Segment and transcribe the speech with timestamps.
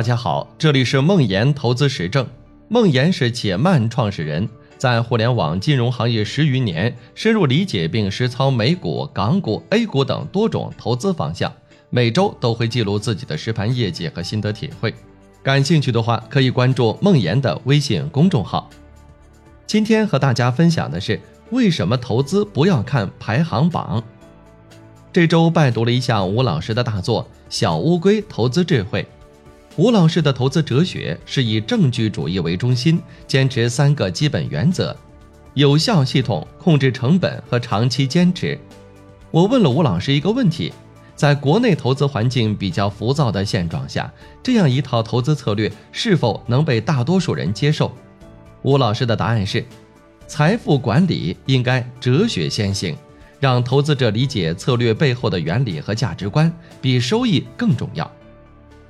[0.00, 2.26] 大家好，这里是梦岩投资实证。
[2.68, 11.52] 梦岩是且慢创始人，在互联网金融行业十余年，深入理解并实操美股、港股、A 股等多种投资方向，
[11.90, 14.94] 每周都会记录自己的实盘业绩和心得体会。
[15.42, 18.70] 感兴趣的话，可以关注梦岩的微信公众号。
[19.66, 21.20] 今天和大家分享的是
[21.50, 24.02] 为什么投资不要看排行榜。
[25.12, 29.02] 这周拜读了一下吴老师的大作《小乌龟投资智慧》。
[29.76, 34.94] 吴老师的投资哲学是以证据主义为中心，坚持三个基本原则：
[35.54, 38.58] 有效、系统、控制成本和长期坚持。
[39.30, 40.72] 我问了吴老师一个问题：
[41.14, 47.92] 在国内投资环境比较浮躁的现状下，这样一套投资策略是否能被大多数人接受？
[48.62, 49.64] 吴老师的答案是：
[50.26, 52.96] 财富管理应该哲学先行，
[53.38, 56.52] 让投资者理解策略背后的原理和价值观，
[56.82, 58.10] 比收益更重要。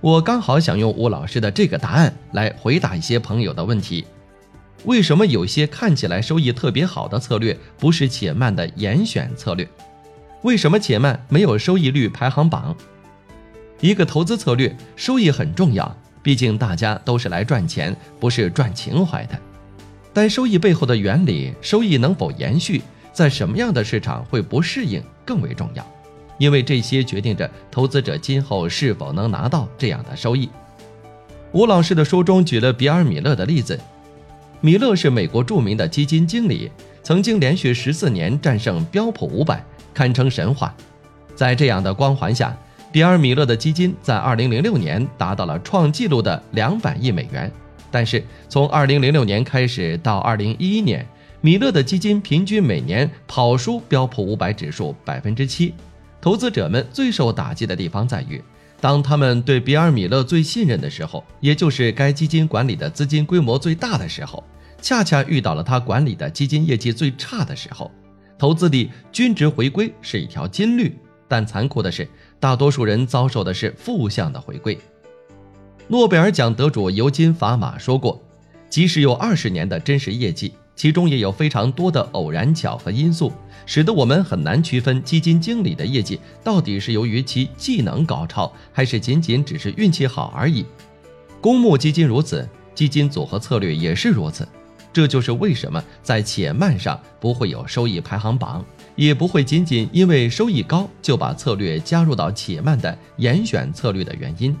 [0.00, 4.04] 我刚好想用吴老师的这个答案来回答一些朋友的问题：
[4.84, 9.68] 为什么有些看起来收益特别好的策略不是且慢的严选策略？
[10.42, 12.76] 为什么且慢没有收益率排行榜？
[13.80, 19.36] 一个投资策略收益很重要，毕竟大家都是来赚钱，不是赚情怀的。
[20.12, 25.84] 但收益背后的原理，收益能否延续，在什么样的市场会不适应更为重要。
[26.38, 30.48] 因为这些决定着投资者今后是否能拿到这样的收益。
[31.52, 33.78] 吴老师的书中举了比尔·米勒的例子，
[34.60, 36.70] 米勒是美国著名的基金经理，
[37.02, 40.74] 曾经连续十四年战胜标普五百，堪称神话。
[41.34, 42.56] 在这样的光环下，
[42.92, 47.50] 比尔·米勒的基金在2006年达到了创纪录的200亿美元。
[47.90, 51.06] 但是从2006年开始到2011年，
[51.40, 55.72] 米勒的基金平均每年跑输标普五百指数百分之七。
[56.20, 58.42] 投资者们最受打击的地方在于，
[58.80, 64.42] 当他们对比尔·米勒最信任的时候，也就是该基金管理的资金规模最大的时候，
[64.82, 67.90] 恰恰遇到了他管理的基金业绩最差的时候。
[68.36, 74.78] 投资里均值回归是一条金律，但残酷的是，大多数人遭受的是负向的回归。
[75.88, 78.22] 诺贝尔奖得主尤金·法马说过
[78.70, 83.32] ：“即使有二十年的真实业绩。”其中也有非常多的偶然巧合因素，
[83.66, 90.64] 使得我们很难区分基金经理的业绩到底是由于其技能高超，还是仅仅只是运气好而已。
[91.40, 94.46] 公募基金如此，基金组合策略也是如此。
[94.92, 104.56] 这就是为什么在且慢上不会有收益排行榜，也不会仅仅因为收益高就把策略加入到且慢的严选策略的原因。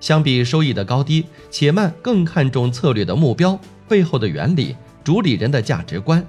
[0.00, 3.56] 相比收益的高低，且慢更看重策略的目标
[3.86, 4.74] 背后的原理。
[5.04, 6.24] 主理人的价值观，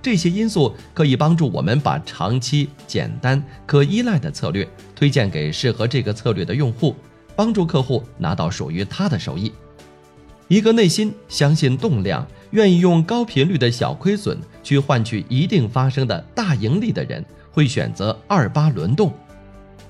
[0.00, 6.94] 这些因素可以帮助我们把长期、简单、可依赖的策略推荐给适合这个策略的用户，
[7.34, 9.52] 帮助客户拿到属于他的收益。
[10.48, 19.12] 一个内心相信动量、愿意用高频率的小亏损去换取一定发生的大盈利的人，会选择二八轮动。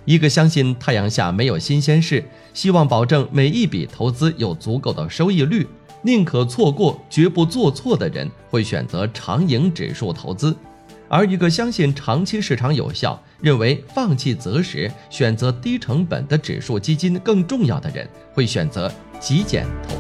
[0.04, 2.24] 一个相信太阳下没有新鲜事，
[2.54, 5.66] 希望保证每一笔投资有足够的收益率。
[6.02, 10.56] 宁可错过，绝不做错的人会选择长盈指数投资，
[11.08, 19.97] 而一个相信长期市场有效、认为放弃择时选择低成本的指数基金更重要的人会选择极简投。